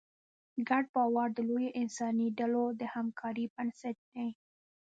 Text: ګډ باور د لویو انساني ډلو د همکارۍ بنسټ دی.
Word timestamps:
ګډ 0.69 0.83
باور 0.95 1.27
د 1.33 1.39
لویو 1.49 1.75
انساني 1.81 2.27
ډلو 2.39 2.65
د 2.79 2.81
همکارۍ 2.93 3.45
بنسټ 3.55 3.97
دی. 4.13 4.27